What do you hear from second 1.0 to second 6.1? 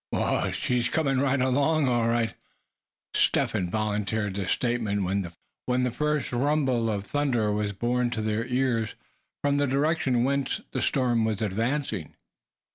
right along, all right." Step Hen volunteered this statement, when the